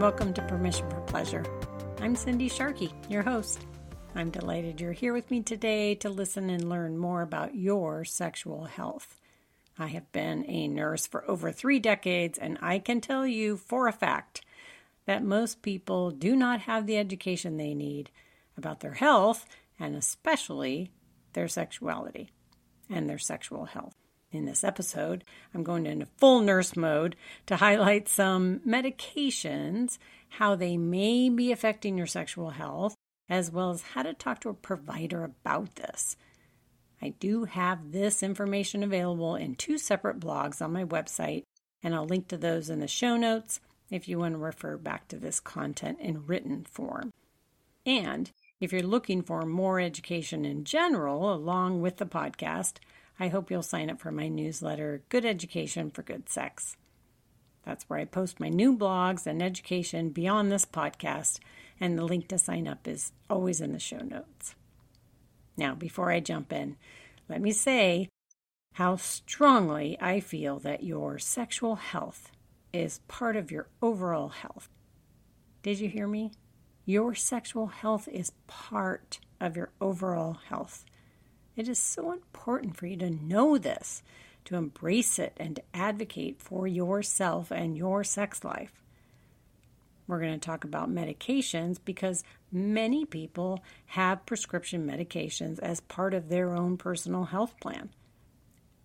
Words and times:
Welcome 0.00 0.32
to 0.32 0.42
Permission 0.46 0.88
for 0.88 1.02
Pleasure. 1.02 1.44
I'm 2.00 2.16
Cindy 2.16 2.48
Sharkey, 2.48 2.90
your 3.10 3.22
host. 3.22 3.66
I'm 4.14 4.30
delighted 4.30 4.80
you're 4.80 4.92
here 4.92 5.12
with 5.12 5.30
me 5.30 5.42
today 5.42 5.94
to 5.96 6.08
listen 6.08 6.48
and 6.48 6.70
learn 6.70 6.96
more 6.96 7.20
about 7.20 7.54
your 7.54 8.06
sexual 8.06 8.64
health. 8.64 9.20
I 9.78 9.88
have 9.88 10.10
been 10.10 10.46
a 10.48 10.68
nurse 10.68 11.06
for 11.06 11.30
over 11.30 11.52
three 11.52 11.80
decades, 11.80 12.38
and 12.38 12.56
I 12.62 12.78
can 12.78 13.02
tell 13.02 13.26
you 13.26 13.58
for 13.58 13.88
a 13.88 13.92
fact 13.92 14.40
that 15.04 15.22
most 15.22 15.60
people 15.60 16.10
do 16.10 16.34
not 16.34 16.62
have 16.62 16.86
the 16.86 16.96
education 16.96 17.58
they 17.58 17.74
need 17.74 18.10
about 18.56 18.80
their 18.80 18.94
health 18.94 19.44
and 19.78 19.94
especially 19.94 20.92
their 21.34 21.46
sexuality 21.46 22.30
and 22.88 23.06
their 23.06 23.18
sexual 23.18 23.66
health. 23.66 23.99
In 24.32 24.44
this 24.44 24.62
episode, 24.62 25.24
I'm 25.52 25.64
going 25.64 25.86
into 25.86 26.06
full 26.06 26.40
nurse 26.40 26.76
mode 26.76 27.16
to 27.46 27.56
highlight 27.56 28.08
some 28.08 28.60
medications, 28.60 29.98
how 30.28 30.54
they 30.54 30.76
may 30.76 31.28
be 31.28 31.50
affecting 31.50 31.98
your 31.98 32.06
sexual 32.06 32.50
health, 32.50 32.94
as 33.28 33.50
well 33.50 33.70
as 33.70 33.82
how 33.82 34.04
to 34.04 34.14
talk 34.14 34.40
to 34.40 34.48
a 34.48 34.54
provider 34.54 35.24
about 35.24 35.74
this. 35.74 36.16
I 37.02 37.08
do 37.08 37.44
have 37.44 37.90
this 37.90 38.22
information 38.22 38.84
available 38.84 39.34
in 39.34 39.56
two 39.56 39.78
separate 39.78 40.20
blogs 40.20 40.62
on 40.62 40.72
my 40.72 40.84
website, 40.84 41.42
and 41.82 41.92
I'll 41.92 42.06
link 42.06 42.28
to 42.28 42.36
those 42.36 42.70
in 42.70 42.78
the 42.78 42.86
show 42.86 43.16
notes 43.16 43.58
if 43.90 44.06
you 44.06 44.20
want 44.20 44.34
to 44.34 44.38
refer 44.38 44.76
back 44.76 45.08
to 45.08 45.16
this 45.16 45.40
content 45.40 45.98
in 45.98 46.26
written 46.26 46.64
form. 46.70 47.10
And 47.84 48.30
if 48.60 48.72
you're 48.72 48.82
looking 48.82 49.22
for 49.22 49.42
more 49.42 49.80
education 49.80 50.44
in 50.44 50.62
general, 50.62 51.32
along 51.32 51.80
with 51.80 51.96
the 51.96 52.06
podcast, 52.06 52.74
I 53.18 53.28
hope 53.28 53.50
you'll 53.50 53.62
sign 53.62 53.90
up 53.90 54.00
for 54.00 54.10
my 54.10 54.28
newsletter, 54.28 55.02
Good 55.08 55.24
Education 55.24 55.90
for 55.90 56.02
Good 56.02 56.28
Sex. 56.28 56.76
That's 57.64 57.84
where 57.84 57.98
I 57.98 58.04
post 58.04 58.40
my 58.40 58.48
new 58.48 58.76
blogs 58.76 59.26
and 59.26 59.42
education 59.42 60.10
beyond 60.10 60.50
this 60.50 60.64
podcast, 60.64 61.38
and 61.78 61.98
the 61.98 62.04
link 62.04 62.28
to 62.28 62.38
sign 62.38 62.66
up 62.66 62.88
is 62.88 63.12
always 63.28 63.60
in 63.60 63.72
the 63.72 63.78
show 63.78 63.98
notes. 63.98 64.54
Now, 65.56 65.74
before 65.74 66.10
I 66.10 66.20
jump 66.20 66.52
in, 66.52 66.76
let 67.28 67.42
me 67.42 67.52
say 67.52 68.08
how 68.74 68.96
strongly 68.96 69.98
I 70.00 70.20
feel 70.20 70.58
that 70.60 70.82
your 70.82 71.18
sexual 71.18 71.76
health 71.76 72.32
is 72.72 73.00
part 73.08 73.36
of 73.36 73.50
your 73.50 73.68
overall 73.82 74.28
health. 74.28 74.68
Did 75.62 75.80
you 75.80 75.88
hear 75.88 76.06
me? 76.06 76.32
Your 76.86 77.14
sexual 77.14 77.66
health 77.66 78.08
is 78.08 78.32
part 78.46 79.20
of 79.40 79.56
your 79.56 79.70
overall 79.80 80.38
health. 80.48 80.84
It 81.60 81.68
is 81.68 81.78
so 81.78 82.10
important 82.10 82.74
for 82.74 82.86
you 82.86 82.96
to 82.96 83.10
know 83.10 83.58
this, 83.58 84.02
to 84.46 84.56
embrace 84.56 85.18
it, 85.18 85.34
and 85.36 85.56
to 85.56 85.62
advocate 85.74 86.40
for 86.40 86.66
yourself 86.66 87.50
and 87.50 87.76
your 87.76 88.02
sex 88.02 88.42
life. 88.42 88.82
We're 90.06 90.20
going 90.20 90.32
to 90.32 90.38
talk 90.38 90.64
about 90.64 90.88
medications 90.90 91.76
because 91.84 92.24
many 92.50 93.04
people 93.04 93.62
have 93.88 94.24
prescription 94.24 94.86
medications 94.86 95.58
as 95.58 95.80
part 95.80 96.14
of 96.14 96.30
their 96.30 96.54
own 96.54 96.78
personal 96.78 97.24
health 97.24 97.60
plan. 97.60 97.90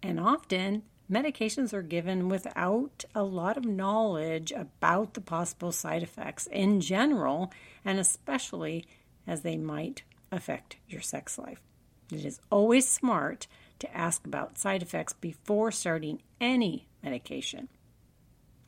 And 0.04 0.20
often, 0.20 0.84
medications 1.10 1.72
are 1.72 1.82
given 1.82 2.28
without 2.28 3.06
a 3.16 3.24
lot 3.24 3.56
of 3.56 3.64
knowledge 3.64 4.52
about 4.52 5.14
the 5.14 5.22
possible 5.22 5.72
side 5.72 6.04
effects 6.04 6.46
in 6.48 6.82
general, 6.82 7.54
and 7.86 8.00
especially 8.00 8.86
as 9.26 9.44
they 9.44 9.56
might 9.56 10.04
affect 10.30 10.76
your 10.90 11.00
sex 11.00 11.38
life. 11.38 11.62
It 12.12 12.24
is 12.24 12.40
always 12.52 12.88
smart 12.88 13.48
to 13.80 13.96
ask 13.96 14.26
about 14.26 14.58
side 14.58 14.82
effects 14.82 15.14
before 15.14 15.72
starting 15.72 16.22
any 16.40 16.88
medication. 17.04 17.68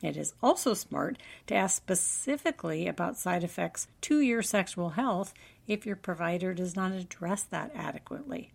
It 0.02 0.16
is 0.16 0.34
also 0.42 0.74
smart 0.74 1.18
to 1.46 1.54
ask 1.54 1.76
specifically 1.76 2.86
about 2.86 3.16
side 3.16 3.42
effects 3.42 3.88
to 4.02 4.20
your 4.20 4.42
sexual 4.42 4.90
health 4.90 5.34
if 5.66 5.86
your 5.86 5.96
provider 5.96 6.54
does 6.54 6.76
not 6.76 6.92
address 6.92 7.42
that 7.44 7.72
adequately. 7.74 8.52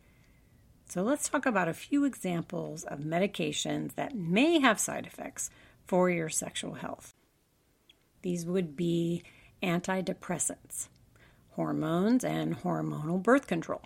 So, 0.88 1.01
let's 1.01 1.27
talk 1.27 1.45
about 1.45 1.67
a 1.67 1.73
few 1.73 2.05
examples 2.05 2.83
of 2.83 3.00
medications 3.00 3.95
that 3.95 4.15
may 4.15 4.59
have 4.59 4.79
side 4.79 5.07
effects 5.07 5.50
for 5.85 6.09
your 6.09 6.29
sexual 6.29 6.75
health. 6.75 7.13
These 8.21 8.45
would 8.45 8.75
be 8.75 9.23
antidepressants, 9.61 10.88
hormones, 11.51 12.23
and 12.23 12.57
hormonal 12.59 13.21
birth 13.21 13.47
control 13.47 13.81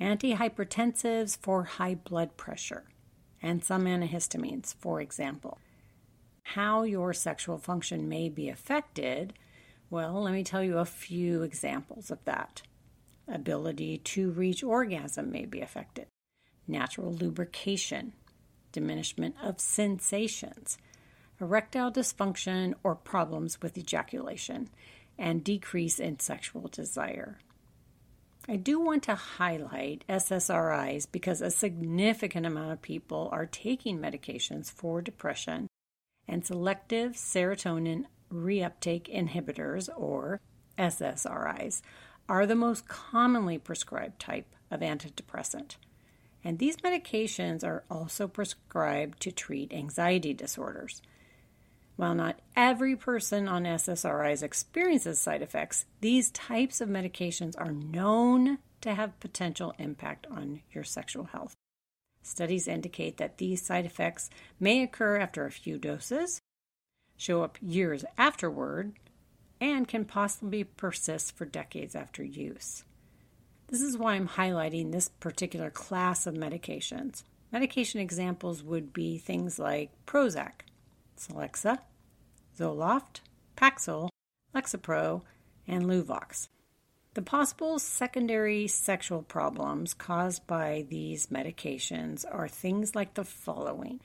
antihypertensives 0.00 1.36
for 1.38 1.64
high 1.64 1.94
blood 1.94 2.36
pressure, 2.36 2.84
and 3.42 3.64
some 3.64 3.84
antihistamines, 3.84 4.74
for 4.74 5.00
example. 5.00 5.58
How 6.42 6.82
your 6.84 7.12
sexual 7.12 7.58
function 7.58 8.08
may 8.08 8.28
be 8.28 8.48
affected, 8.48 9.34
well, 9.90 10.22
let 10.22 10.32
me 10.32 10.44
tell 10.44 10.62
you 10.62 10.78
a 10.78 10.84
few 10.84 11.42
examples 11.42 12.10
of 12.10 12.24
that. 12.24 12.62
Ability 13.28 13.98
to 13.98 14.30
reach 14.30 14.62
orgasm 14.62 15.30
may 15.32 15.44
be 15.44 15.60
affected, 15.60 16.06
natural 16.68 17.12
lubrication, 17.12 18.12
diminishment 18.72 19.34
of 19.42 19.60
sensations, 19.60 20.78
erectile 21.40 21.90
dysfunction 21.90 22.74
or 22.82 22.94
problems 22.94 23.60
with 23.60 23.76
ejaculation, 23.76 24.68
and 25.18 25.42
decrease 25.42 25.98
in 25.98 26.18
sexual 26.18 26.68
desire. 26.68 27.38
I 28.48 28.54
do 28.56 28.78
want 28.78 29.02
to 29.04 29.16
highlight 29.16 30.04
SSRIs 30.08 31.08
because 31.10 31.40
a 31.40 31.50
significant 31.50 32.46
amount 32.46 32.72
of 32.72 32.82
people 32.82 33.28
are 33.32 33.46
taking 33.46 33.98
medications 33.98 34.70
for 34.70 35.02
depression, 35.02 35.66
and 36.28 36.46
selective 36.46 37.12
serotonin 37.12 38.04
reuptake 38.32 39.12
inhibitors, 39.12 39.88
or 39.96 40.40
SSRIs, 40.78 41.82
are 42.28 42.46
the 42.46 42.54
most 42.54 42.86
commonly 42.86 43.58
prescribed 43.58 44.20
type 44.20 44.54
of 44.70 44.80
antidepressant. 44.80 45.76
And 46.44 46.60
these 46.60 46.76
medications 46.76 47.64
are 47.64 47.82
also 47.90 48.28
prescribed 48.28 49.20
to 49.22 49.32
treat 49.32 49.72
anxiety 49.72 50.32
disorders. 50.32 51.02
While 51.96 52.14
not 52.14 52.40
every 52.54 52.94
person 52.94 53.48
on 53.48 53.64
SSRIs 53.64 54.42
experiences 54.42 55.18
side 55.18 55.42
effects, 55.42 55.86
these 56.00 56.30
types 56.30 56.80
of 56.80 56.90
medications 56.90 57.54
are 57.58 57.72
known 57.72 58.58
to 58.82 58.94
have 58.94 59.18
potential 59.18 59.74
impact 59.78 60.26
on 60.30 60.60
your 60.72 60.84
sexual 60.84 61.24
health. 61.24 61.54
Studies 62.22 62.68
indicate 62.68 63.16
that 63.16 63.38
these 63.38 63.62
side 63.64 63.86
effects 63.86 64.28
may 64.60 64.82
occur 64.82 65.16
after 65.16 65.46
a 65.46 65.50
few 65.50 65.78
doses, 65.78 66.40
show 67.16 67.42
up 67.42 67.56
years 67.62 68.04
afterward, 68.18 68.92
and 69.60 69.88
can 69.88 70.04
possibly 70.04 70.64
persist 70.64 71.34
for 71.34 71.46
decades 71.46 71.94
after 71.94 72.22
use. 72.22 72.84
This 73.68 73.80
is 73.80 73.96
why 73.96 74.14
I'm 74.14 74.28
highlighting 74.28 74.92
this 74.92 75.08
particular 75.08 75.70
class 75.70 76.26
of 76.26 76.34
medications. 76.34 77.22
Medication 77.50 78.00
examples 78.00 78.62
would 78.62 78.92
be 78.92 79.18
things 79.18 79.58
like 79.58 79.90
Prozac, 80.06 80.65
Celexa, 81.16 81.78
Zoloft, 82.58 83.20
Paxil, 83.56 84.08
Lexapro, 84.54 85.22
and 85.66 85.84
Luvox. 85.84 86.48
The 87.14 87.22
possible 87.22 87.78
secondary 87.78 88.66
sexual 88.66 89.22
problems 89.22 89.94
caused 89.94 90.46
by 90.46 90.84
these 90.90 91.28
medications 91.28 92.26
are 92.30 92.46
things 92.46 92.94
like 92.94 93.14
the 93.14 93.24
following. 93.24 94.00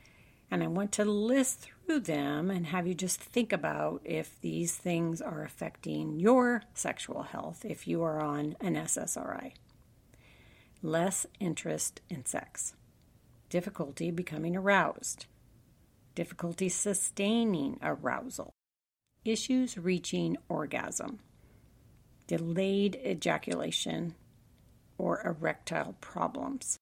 And 0.50 0.64
I 0.64 0.68
want 0.68 0.94
to 0.94 1.06
list 1.06 1.68
through 1.86 2.02
them 2.02 2.50
and 2.50 2.68
have 2.68 2.88
you 2.88 2.94
just 2.94 3.20
think 3.20 3.52
about 3.52 4.02
if 4.06 4.40
these 4.40 4.76
things 4.76 5.22
are 5.22 5.44
affecting 5.44 6.20
your 6.20 6.64
sexual 6.74 7.24
health 7.24 7.66
if 7.66 7.86
you 7.86 8.02
are 8.04 8.22
on 8.22 8.56
an 8.62 8.76
SSRI. 8.76 9.54
Less 10.82 11.26
interest 11.40 12.00
in 12.10 12.26
sex, 12.26 12.76
difficulty 13.50 14.10
becoming 14.10 14.56
aroused, 14.56 15.26
difficulty 16.16 16.70
sustaining 16.70 17.78
arousal, 17.82 18.54
issues 19.24 19.78
reaching 19.78 20.38
orgasm, 20.50 21.20
delayed 22.28 23.00
ejaculation, 23.06 24.16
or 24.98 25.22
erectile 25.26 25.96
problems. 26.02 26.78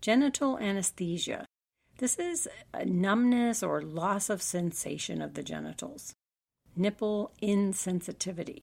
Genital 0.00 0.58
anesthesia. 0.58 1.46
This 1.98 2.18
is 2.18 2.48
numbness 2.84 3.62
or 3.62 3.80
loss 3.82 4.28
of 4.28 4.42
sensation 4.42 5.22
of 5.22 5.34
the 5.34 5.42
genitals. 5.42 6.12
Nipple 6.76 7.32
insensitivity. 7.40 8.60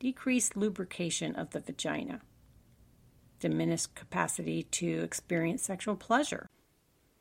Decreased 0.00 0.56
lubrication 0.56 1.36
of 1.36 1.50
the 1.50 1.60
vagina. 1.60 2.20
Diminished 3.38 3.94
capacity 3.94 4.64
to 4.64 5.00
experience 5.02 5.62
sexual 5.62 5.94
pleasure 5.94 6.48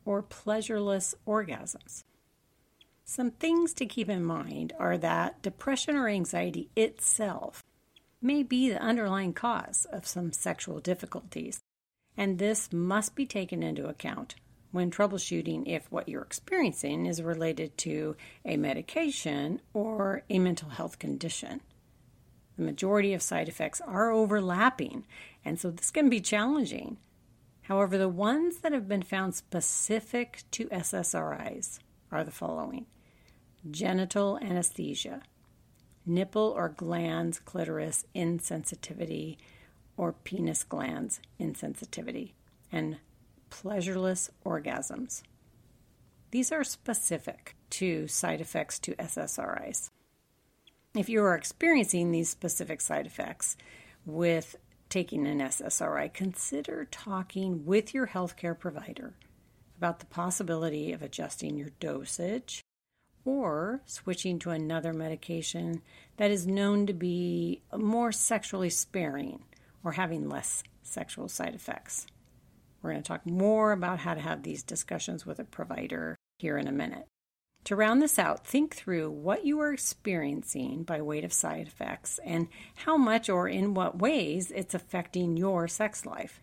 or 0.08 0.22
pleasureless 0.24 1.14
orgasms. 1.28 2.04
Some 3.04 3.32
things 3.32 3.74
to 3.74 3.86
keep 3.86 4.10
in 4.10 4.24
mind 4.24 4.74
are 4.80 4.98
that 4.98 5.42
depression 5.42 5.96
or 5.96 6.08
anxiety 6.08 6.70
itself 6.76 7.64
may 8.22 8.42
be 8.42 8.70
the 8.70 8.82
underlying 8.82 9.34
cause 9.34 9.86
of 9.92 10.08
some 10.08 10.32
sexual 10.32 10.80
difficulties, 10.80 11.62
and 12.16 12.40
this 12.40 12.74
must 12.74 13.16
be 13.16 13.26
taken 13.26 13.62
into 13.62 13.88
account 13.88 14.36
when 14.72 14.92
troubleshooting 14.92 15.68
if 15.68 15.92
what 15.92 16.10
you're 16.10 16.22
experiencing 16.22 17.06
is 17.06 17.22
related 17.22 17.78
to 17.78 18.16
a 18.44 18.58
medication 18.58 19.62
or 19.74 20.24
a 20.30 20.40
mental 20.40 20.70
health 20.70 21.00
condition. 21.00 21.62
The 22.58 22.64
majority 22.64 23.14
of 23.14 23.22
side 23.22 23.48
effects 23.48 23.82
are 23.82 24.12
overlapping, 24.12 25.06
and 25.46 25.60
so 25.60 25.70
this 25.70 25.92
can 25.92 26.10
be 26.10 26.20
challenging. 26.20 26.98
However, 27.68 27.98
the 27.98 28.08
ones 28.08 28.60
that 28.60 28.72
have 28.72 28.88
been 28.88 29.02
found 29.02 29.36
specific 29.36 30.44
to 30.52 30.68
SSRIs 30.68 31.80
are 32.14 32.24
the 32.24 32.32
following 32.32 32.86
genital 33.70 34.40
anesthesia, 34.42 35.22
nipple 36.06 36.54
or 36.56 36.70
glans, 36.70 37.44
clitoris 37.44 38.06
insensitivity 38.16 39.36
or 39.98 40.14
penis 40.14 40.64
glans 40.64 41.20
insensitivity, 41.42 42.32
and 42.72 43.00
pleasureless 43.50 44.30
orgasms. 44.46 45.24
These 46.32 46.54
are 46.54 46.64
specific 46.64 47.58
to 47.72 48.08
side 48.08 48.40
effects 48.40 48.80
to 48.80 48.96
SSRIs. 48.96 49.90
If 50.96 51.10
you 51.10 51.22
are 51.22 51.36
experiencing 51.36 52.12
these 52.12 52.30
specific 52.30 52.80
side 52.80 53.06
effects 53.06 53.58
with 54.06 54.56
taking 54.90 55.28
an 55.28 55.40
SSRI, 55.40 56.14
consider 56.14 56.88
talking 56.92 57.66
with 57.66 57.94
your 57.94 58.08
healthcare 58.08 58.58
provider 58.58 59.16
about 59.78 60.00
the 60.00 60.06
possibility 60.06 60.92
of 60.92 61.02
adjusting 61.02 61.58
your 61.58 61.72
dosage 61.80 62.62
or 63.26 63.82
switching 63.86 64.40
to 64.40 64.50
another 64.50 64.94
medication 64.94 65.82
that 66.16 66.32
is 66.32 66.48
known 66.48 66.88
to 66.88 66.94
be 66.94 67.62
more 67.76 68.12
sexually 68.12 68.70
sparing 68.70 69.44
or 69.84 69.92
having 69.92 70.30
less 70.30 70.64
sexual 70.82 71.28
side 71.28 71.54
effects. 71.54 72.08
We're 72.82 72.92
going 72.92 73.04
to 73.04 73.08
talk 73.08 73.26
more 73.26 73.72
about 73.74 74.00
how 74.00 74.14
to 74.14 74.22
have 74.22 74.44
these 74.44 74.64
discussions 74.64 75.26
with 75.26 75.40
a 75.40 75.44
provider 75.44 76.16
here 76.40 76.58
in 76.58 76.68
a 76.68 76.72
minute. 76.72 77.06
To 77.68 77.76
round 77.76 78.02
this 78.02 78.18
out, 78.18 78.48
think 78.48 78.74
through 78.74 79.12
what 79.12 79.46
you 79.46 79.60
are 79.60 79.74
experiencing 79.74 80.84
by 80.84 81.02
way 81.02 81.22
of 81.24 81.34
side 81.34 81.68
effects 81.68 82.18
and 82.24 82.48
how 82.76 82.96
much 82.96 83.28
or 83.28 83.50
in 83.50 83.74
what 83.74 84.00
ways 84.00 84.52
it's 84.52 84.74
affecting 84.74 85.36
your 85.36 85.68
sex 85.68 86.06
life. 86.06 86.40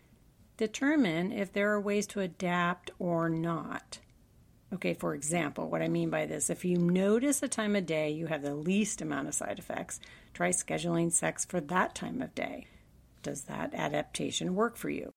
Determine 0.57 1.31
if 1.31 1.51
there 1.51 1.71
are 1.71 1.81
ways 1.81 2.05
to 2.05 2.19
adapt 2.19 2.91
or 2.99 3.27
not. 3.27 3.97
Okay, 4.71 4.93
for 4.93 5.15
example, 5.15 5.67
what 5.67 5.81
I 5.81 5.87
mean 5.87 6.11
by 6.11 6.27
this 6.27 6.51
if 6.51 6.63
you 6.63 6.77
notice 6.77 7.41
a 7.41 7.47
time 7.47 7.75
of 7.75 7.87
day 7.87 8.11
you 8.11 8.27
have 8.27 8.43
the 8.43 8.53
least 8.53 9.01
amount 9.01 9.27
of 9.27 9.33
side 9.33 9.57
effects, 9.57 9.99
try 10.35 10.51
scheduling 10.51 11.11
sex 11.11 11.43
for 11.43 11.59
that 11.59 11.95
time 11.95 12.21
of 12.21 12.35
day. 12.35 12.67
Does 13.23 13.45
that 13.45 13.73
adaptation 13.73 14.53
work 14.53 14.77
for 14.77 14.91
you? 14.91 15.11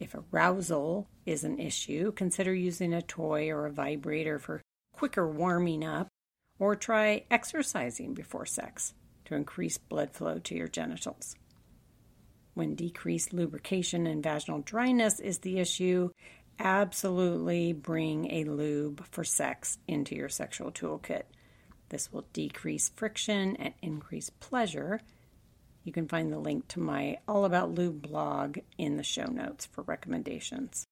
If 0.00 0.14
arousal 0.32 1.08
is 1.26 1.44
an 1.44 1.58
issue, 1.58 2.12
consider 2.12 2.54
using 2.54 2.94
a 2.94 3.02
toy 3.02 3.50
or 3.50 3.66
a 3.66 3.70
vibrator 3.70 4.38
for 4.38 4.62
quicker 4.96 5.28
warming 5.28 5.84
up, 5.84 6.08
or 6.58 6.74
try 6.74 7.24
exercising 7.30 8.14
before 8.14 8.46
sex 8.46 8.94
to 9.26 9.34
increase 9.34 9.78
blood 9.78 10.10
flow 10.12 10.38
to 10.38 10.54
your 10.54 10.68
genitals. 10.68 11.36
When 12.54 12.74
decreased 12.74 13.34
lubrication 13.34 14.06
and 14.06 14.22
vaginal 14.22 14.60
dryness 14.60 15.20
is 15.20 15.38
the 15.38 15.58
issue, 15.58 16.10
absolutely 16.58 17.74
bring 17.74 18.32
a 18.32 18.44
lube 18.44 19.06
for 19.10 19.24
sex 19.24 19.76
into 19.86 20.14
your 20.14 20.30
sexual 20.30 20.72
toolkit. 20.72 21.24
This 21.90 22.10
will 22.10 22.26
decrease 22.32 22.90
friction 22.96 23.56
and 23.56 23.74
increase 23.82 24.30
pleasure. 24.30 25.02
You 25.84 25.92
can 25.92 26.08
find 26.08 26.32
the 26.32 26.38
link 26.38 26.66
to 26.68 26.80
my 26.80 27.18
All 27.28 27.44
About 27.44 27.74
Lube 27.74 28.00
blog 28.00 28.58
in 28.78 28.96
the 28.96 29.02
show 29.02 29.26
notes 29.26 29.66
for 29.66 29.82
recommendations. 29.82 30.86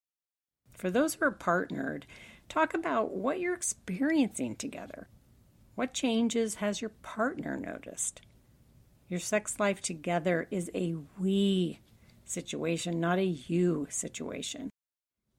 For 0.74 0.90
those 0.90 1.14
who 1.14 1.24
are 1.24 1.30
partnered, 1.30 2.04
Talk 2.48 2.74
about 2.74 3.12
what 3.12 3.40
you're 3.40 3.54
experiencing 3.54 4.56
together. 4.56 5.08
What 5.74 5.92
changes 5.92 6.56
has 6.56 6.80
your 6.80 6.90
partner 7.02 7.56
noticed? 7.56 8.20
Your 9.08 9.20
sex 9.20 9.58
life 9.58 9.80
together 9.80 10.46
is 10.50 10.70
a 10.74 10.94
we 11.18 11.80
situation, 12.24 13.00
not 13.00 13.18
a 13.18 13.24
you 13.24 13.86
situation. 13.90 14.70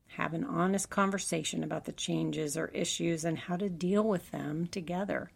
Have 0.10 0.34
an 0.34 0.44
honest 0.44 0.90
conversation 0.90 1.63
about 1.63 1.86
the 1.86 1.92
changes 1.92 2.57
or 2.57 2.68
issues 2.68 3.25
and 3.25 3.38
how 3.38 3.57
to 3.57 3.69
deal 3.69 4.04
with 4.04 4.31
them 4.31 4.68
together. 4.68 5.31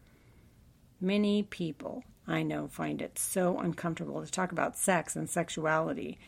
Many 1.01 1.44
people 1.44 2.04
I 2.27 2.44
know 2.44 2.68
find 2.68 3.01
it 3.01 3.18
so 3.18 3.57
uncomfortable 3.57 4.24
to 4.24 4.31
talk 4.31 4.51
about 4.51 4.77
sex 4.77 5.16
and 5.16 5.27
sexuality 5.27 6.19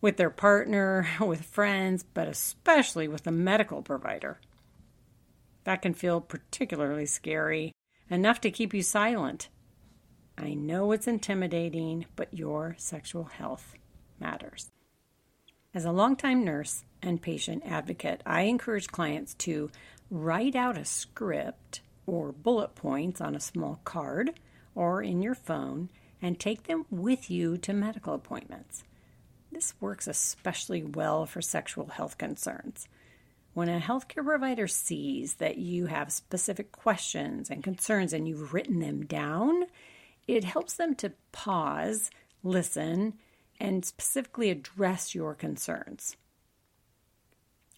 with 0.00 0.16
their 0.16 0.30
partner, 0.30 1.08
with 1.20 1.42
friends, 1.42 2.04
but 2.04 2.28
especially 2.28 3.08
with 3.08 3.26
a 3.26 3.32
medical 3.32 3.82
provider. 3.82 4.38
That 5.66 5.82
can 5.82 5.94
feel 5.94 6.20
particularly 6.20 7.06
scary, 7.06 7.72
enough 8.08 8.40
to 8.42 8.52
keep 8.52 8.72
you 8.72 8.82
silent. 8.82 9.48
I 10.38 10.54
know 10.54 10.92
it's 10.92 11.08
intimidating, 11.08 12.06
but 12.14 12.32
your 12.32 12.76
sexual 12.78 13.24
health 13.24 13.74
matters. 14.20 14.70
As 15.74 15.84
a 15.84 15.90
longtime 15.90 16.44
nurse 16.44 16.84
and 17.02 17.20
patient 17.20 17.64
advocate, 17.66 18.22
I 18.24 18.42
encourage 18.42 18.86
clients 18.86 19.34
to 19.34 19.68
write 20.08 20.54
out 20.54 20.78
a 20.78 20.84
script 20.84 21.80
or 22.06 22.30
bullet 22.30 22.76
points 22.76 23.20
on 23.20 23.34
a 23.34 23.40
small 23.40 23.80
card 23.82 24.38
or 24.76 25.02
in 25.02 25.20
your 25.20 25.34
phone 25.34 25.90
and 26.22 26.38
take 26.38 26.68
them 26.68 26.86
with 26.92 27.28
you 27.28 27.58
to 27.58 27.72
medical 27.72 28.14
appointments. 28.14 28.84
This 29.50 29.74
works 29.80 30.06
especially 30.06 30.84
well 30.84 31.26
for 31.26 31.42
sexual 31.42 31.88
health 31.88 32.18
concerns. 32.18 32.86
When 33.56 33.70
a 33.70 33.80
healthcare 33.80 34.22
provider 34.22 34.68
sees 34.68 35.36
that 35.36 35.56
you 35.56 35.86
have 35.86 36.12
specific 36.12 36.72
questions 36.72 37.48
and 37.48 37.64
concerns 37.64 38.12
and 38.12 38.28
you've 38.28 38.52
written 38.52 38.80
them 38.80 39.06
down, 39.06 39.64
it 40.28 40.44
helps 40.44 40.74
them 40.74 40.94
to 40.96 41.14
pause, 41.32 42.10
listen, 42.42 43.14
and 43.58 43.82
specifically 43.82 44.50
address 44.50 45.14
your 45.14 45.34
concerns. 45.34 46.18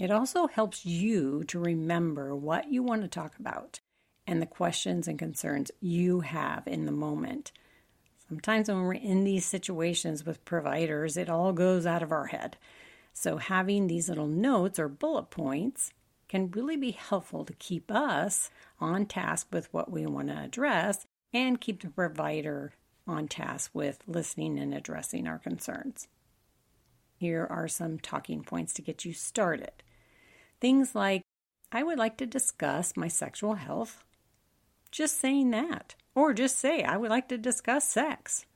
It 0.01 0.11
also 0.11 0.49
helps 0.49 0.85
you 0.85 1.45
to 1.45 1.61
remember 1.61 2.35
what 2.35 2.73
you 2.73 2.83
want 2.83 3.03
to 3.03 3.09
talk 3.09 3.39
about 3.39 3.79
and 4.27 4.43
the 4.43 4.47
questions 4.47 5.07
and 5.07 5.17
concerns 5.17 5.71
you 5.81 6.23
have 6.23 6.67
in 6.67 6.87
the 6.87 6.91
moment. 6.91 7.53
Sometimes 8.29 8.69
when 8.69 8.83
we're 8.83 8.95
in 8.95 9.23
these 9.23 9.47
situations 9.47 10.27
with 10.27 10.45
providers, 10.45 11.17
it 11.17 11.31
all 11.31 11.53
goes 11.53 11.87
out 11.87 12.03
of 12.03 12.11
our 12.11 12.27
head. 12.27 12.57
So, 13.21 13.39
having 13.39 13.89
these 13.89 14.09
little 14.09 14.29
notes 14.29 14.79
or 14.79 14.89
bullet 14.89 15.29
points 15.29 15.93
can 16.29 16.53
really 16.53 16.77
be 16.77 16.93
helpful 16.93 17.45
to 17.47 17.53
keep 17.55 17.91
us 17.91 18.49
on 18.79 19.07
task 19.07 19.49
with 19.51 19.69
what 19.75 19.91
we 19.91 20.07
want 20.07 20.29
to 20.29 20.39
address 20.39 21.05
and 21.33 21.61
keep 21.61 21.83
the 21.83 21.89
provider 21.89 22.75
on 23.09 23.27
task 23.27 23.73
with 23.75 24.05
listening 24.07 24.57
and 24.57 24.73
addressing 24.73 25.27
our 25.27 25.41
concerns. 25.41 26.07
Here 27.17 27.45
are 27.51 27.67
some 27.67 27.99
talking 27.99 28.45
points 28.45 28.73
to 28.75 28.83
get 28.83 29.05
you 29.05 29.13
started. 29.13 29.83
Things 30.61 30.95
like, 30.95 31.23
I 31.73 31.83
would 31.83 31.99
like 31.99 32.19
to 32.19 32.27
discuss 32.27 32.97
my 32.97 33.09
sexual 33.09 33.55
health. 33.55 34.05
Just 34.93 35.19
saying 35.19 35.51
that. 35.51 35.97
Or 36.15 36.33
just 36.33 36.57
say, 36.57 36.85
I 36.85 36.97
would 36.97 37.11
like 37.11 37.29
to 37.31 37.37
discuss 37.37 37.89
sex. 37.89 38.47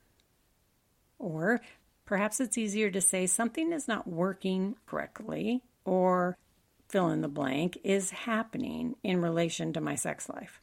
Or 1.19 1.61
Perhaps 2.05 2.41
it's 2.41 2.59
easier 2.59 2.91
to 2.91 3.01
say 3.01 3.27
something 3.27 3.73
is 3.73 3.89
not 3.89 4.09
working 4.09 4.77
correctly 4.87 5.63
or 5.85 6.37
fill 6.89 7.09
in 7.09 7.23
the 7.23 7.29
blank 7.29 7.79
is 7.83 8.11
happening 8.11 8.97
in 9.03 9.23
relation 9.23 9.73
to 9.73 9.81
my 9.81 9.95
sex 9.95 10.29
life. 10.29 10.61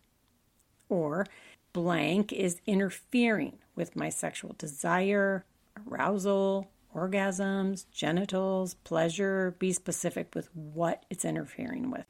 Or 0.88 1.26
blank 1.74 2.32
is 2.32 2.62
interfering 2.68 3.58
with 3.76 3.96
my 3.96 4.10
sexual 4.10 4.54
desire, 4.58 5.46
arousal, 5.88 6.70
orgasms, 6.96 7.86
genitals, 7.92 8.74
pleasure. 8.74 9.56
Be 9.60 9.72
specific 9.74 10.36
with 10.36 10.50
what 10.54 11.06
it's 11.10 11.26
interfering 11.26 11.90
with. 11.90 12.06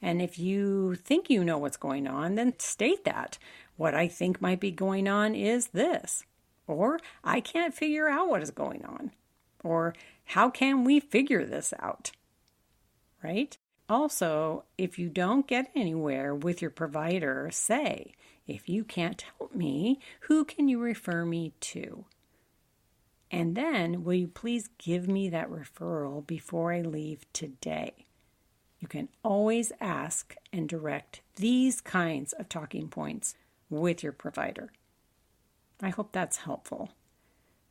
And 0.00 0.22
if 0.22 0.38
you 0.38 0.94
think 0.94 1.28
you 1.28 1.42
know 1.42 1.58
what's 1.58 1.76
going 1.76 2.06
on, 2.06 2.36
then 2.36 2.58
state 2.58 3.04
that. 3.04 3.38
What 3.76 3.94
I 3.94 4.06
think 4.06 4.40
might 4.40 4.60
be 4.60 4.70
going 4.70 5.08
on 5.08 5.34
is 5.34 5.68
this. 5.68 6.24
Or 6.68 7.00
I 7.24 7.40
can't 7.40 7.74
figure 7.74 8.08
out 8.08 8.28
what 8.28 8.42
is 8.42 8.52
going 8.52 8.84
on. 8.84 9.10
Or 9.64 9.94
how 10.26 10.50
can 10.50 10.84
we 10.84 11.00
figure 11.00 11.44
this 11.44 11.74
out? 11.80 12.12
Right? 13.24 13.58
Also, 13.88 14.64
if 14.76 14.98
you 14.98 15.08
don't 15.08 15.46
get 15.46 15.70
anywhere 15.74 16.34
with 16.34 16.60
your 16.60 16.70
provider, 16.70 17.48
say, 17.50 18.12
if 18.46 18.68
you 18.68 18.84
can't 18.84 19.24
help 19.38 19.54
me, 19.54 19.98
who 20.20 20.44
can 20.44 20.68
you 20.68 20.78
refer 20.78 21.24
me 21.24 21.54
to? 21.60 22.04
And 23.30 23.56
then, 23.56 24.04
will 24.04 24.14
you 24.14 24.28
please 24.28 24.70
give 24.78 25.08
me 25.08 25.28
that 25.30 25.50
referral 25.50 26.26
before 26.26 26.72
I 26.72 26.82
leave 26.82 27.30
today? 27.32 28.06
You 28.78 28.88
can 28.88 29.08
always 29.22 29.72
ask 29.80 30.34
and 30.52 30.68
direct 30.68 31.22
these 31.36 31.80
kinds 31.80 32.32
of 32.34 32.48
talking 32.48 32.88
points 32.88 33.34
with 33.68 34.02
your 34.02 34.12
provider. 34.12 34.70
I 35.82 35.90
hope 35.90 36.12
that's 36.12 36.38
helpful. 36.38 36.90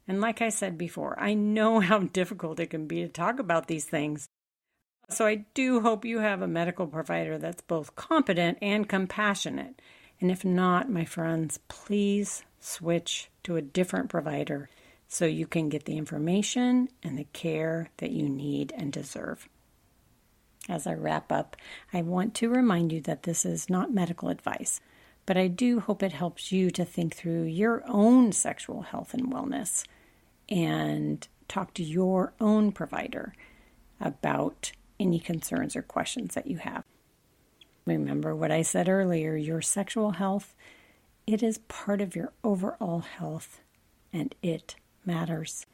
And 0.08 0.22
like 0.22 0.42
I 0.42 0.50
said 0.50 0.78
before, 0.78 1.20
I 1.20 1.34
know 1.34 1.80
how 1.82 2.00
difficult 2.00 2.60
it 2.60 2.70
can 2.70 2.88
be 2.88 3.02
to 3.02 3.08
talk 3.08 3.40
about 3.40 3.68
these 3.68 3.86
things. 3.86 4.28
So 5.10 5.26
I 5.26 5.46
do 5.54 5.80
hope 5.82 6.04
you 6.04 6.20
have 6.20 6.42
a 6.42 6.48
medical 6.48 6.88
provider 6.88 7.38
that's 7.38 7.62
both 7.62 7.96
competent 7.96 8.58
and 8.62 8.90
compassionate. 8.90 9.82
And 10.20 10.32
if 10.32 10.44
not, 10.44 10.90
my 10.90 11.06
friends, 11.06 11.60
please 11.70 12.44
switch 12.60 13.30
to 13.44 13.56
a 13.56 13.62
different 13.62 14.10
provider 14.10 14.70
so 15.08 15.26
you 15.26 15.48
can 15.48 15.70
get 15.70 15.86
the 15.86 15.98
information 15.98 16.90
and 17.02 17.18
the 17.18 17.24
care 17.26 17.90
that 17.98 18.12
you 18.12 18.28
need 18.28 18.74
and 18.76 18.92
deserve. 18.92 19.48
As 20.68 20.86
I 20.86 20.94
wrap 20.94 21.32
up, 21.32 21.56
I 21.94 22.02
want 22.02 22.34
to 22.36 22.50
remind 22.50 22.92
you 22.92 23.00
that 23.02 23.24
this 23.24 23.46
is 23.46 23.70
not 23.70 23.94
medical 23.94 24.28
advice, 24.28 24.82
but 25.28 25.38
I 25.38 25.48
do 25.48 25.82
hope 25.82 26.02
it 26.02 26.14
helps 26.14 26.52
you 26.52 26.72
to 26.72 26.86
think 26.86 27.14
through 27.14 27.44
your 27.44 27.84
own 27.86 28.32
sexual 28.32 28.82
health 28.82 29.14
and 29.14 29.32
wellness 29.32 29.84
and 30.50 31.28
talk 31.50 31.74
to 31.76 31.84
your 31.84 32.34
own 32.40 32.72
provider 32.72 33.34
about 34.00 34.72
any 35.00 35.20
concerns 35.20 35.76
or 35.76 35.82
questions 35.82 36.34
that 36.34 36.48
you 36.48 36.58
have. 36.58 36.84
Remember 37.86 38.34
what 38.34 38.52
I 38.52 38.62
said 38.62 38.88
earlier 38.88 39.36
your 39.36 39.62
sexual 39.62 40.12
health, 40.12 40.56
it 41.28 41.44
is 41.44 41.58
part 41.68 42.00
of 42.00 42.16
your 42.16 42.32
overall 42.44 43.00
health 43.00 43.60
and 44.14 44.34
it 44.42 44.76
matters. 45.06 45.66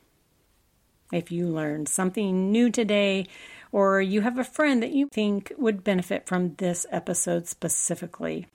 If 1.12 1.32
you 1.32 1.48
learned 1.48 1.90
something 1.90 2.52
new 2.52 2.72
today, 2.72 3.28
or 3.72 4.02
you 4.02 4.22
have 4.22 4.40
a 4.40 4.44
friend 4.44 4.82
that 4.82 4.94
you 4.94 5.10
think 5.10 5.54
would 5.60 5.84
benefit 5.84 6.26
from 6.26 6.56
this 6.56 6.88
episode 6.90 7.48
specifically, 7.48 8.48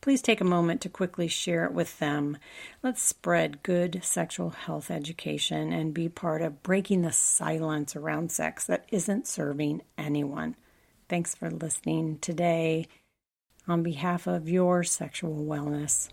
please 0.00 0.22
take 0.22 0.40
a 0.40 0.44
moment 0.44 0.80
to 0.82 0.88
quickly 0.88 1.28
share 1.28 1.64
it 1.64 1.72
with 1.72 1.98
them. 1.98 2.38
Let's 2.82 3.02
spread 3.02 3.62
good 3.62 4.00
sexual 4.02 4.50
health 4.50 4.90
education 4.90 5.72
and 5.72 5.94
be 5.94 6.08
part 6.08 6.42
of 6.42 6.62
breaking 6.62 7.02
the 7.02 7.12
silence 7.12 7.94
around 7.96 8.32
sex 8.32 8.64
that 8.64 8.86
isn't 8.90 9.26
serving 9.26 9.82
anyone. 9.98 10.56
Thanks 11.08 11.34
for 11.34 11.50
listening 11.50 12.18
today. 12.18 12.86
On 13.68 13.82
behalf 13.82 14.26
of 14.26 14.48
your 14.48 14.82
sexual 14.84 15.44
wellness, 15.44 16.08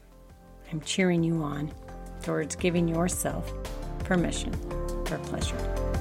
I'm 0.72 0.82
cheering 0.82 1.24
you 1.24 1.44
on 1.44 1.72
towards 2.22 2.56
giving 2.56 2.88
yourself 2.88 3.52
permission 4.04 4.54
for 5.06 5.18
pleasure. 5.20 5.97